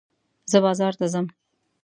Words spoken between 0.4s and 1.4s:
زه بازار ته ځم.